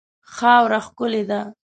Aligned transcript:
خاوره 0.35 0.79
ښکلې 0.87 1.21
ده. 1.29 1.41